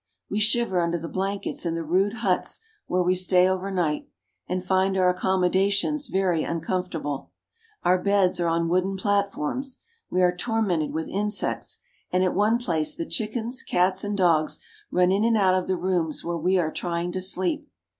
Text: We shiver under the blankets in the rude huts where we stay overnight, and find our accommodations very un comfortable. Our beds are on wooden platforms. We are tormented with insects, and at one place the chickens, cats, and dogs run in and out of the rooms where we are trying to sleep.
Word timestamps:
We 0.31 0.39
shiver 0.39 0.81
under 0.81 0.97
the 0.97 1.07
blankets 1.07 1.63
in 1.63 1.75
the 1.75 1.83
rude 1.83 2.13
huts 2.25 2.59
where 2.87 3.03
we 3.03 3.13
stay 3.13 3.47
overnight, 3.47 4.09
and 4.47 4.65
find 4.65 4.97
our 4.97 5.09
accommodations 5.09 6.07
very 6.07 6.43
un 6.43 6.59
comfortable. 6.59 7.29
Our 7.83 8.01
beds 8.01 8.39
are 8.39 8.47
on 8.47 8.67
wooden 8.67 8.97
platforms. 8.97 9.77
We 10.09 10.23
are 10.23 10.35
tormented 10.35 10.91
with 10.91 11.07
insects, 11.07 11.81
and 12.11 12.23
at 12.23 12.33
one 12.33 12.57
place 12.57 12.95
the 12.95 13.05
chickens, 13.05 13.61
cats, 13.61 14.03
and 14.03 14.17
dogs 14.17 14.59
run 14.89 15.11
in 15.11 15.23
and 15.23 15.37
out 15.37 15.53
of 15.53 15.67
the 15.67 15.77
rooms 15.77 16.23
where 16.25 16.35
we 16.35 16.57
are 16.57 16.71
trying 16.71 17.11
to 17.11 17.21
sleep. 17.21 17.69